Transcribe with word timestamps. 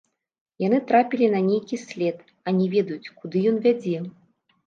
Яны 0.61 0.77
трапілі 0.91 1.27
на 1.33 1.41
нейкі 1.49 1.75
след, 1.83 2.17
а 2.47 2.55
не 2.59 2.65
ведаюць, 2.73 3.11
куды 3.21 3.37
ён 3.51 3.59
вядзе. 3.67 3.97